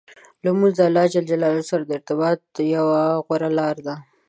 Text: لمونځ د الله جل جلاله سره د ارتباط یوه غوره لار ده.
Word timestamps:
لمونځ 0.43 0.73
د 0.77 0.81
الله 0.87 1.05
جل 1.13 1.25
جلاله 1.31 1.63
سره 1.69 1.83
د 1.85 1.91
ارتباط 1.97 2.39
یوه 2.75 3.01
غوره 3.25 3.49
لار 3.57 3.75
ده. 3.85 3.95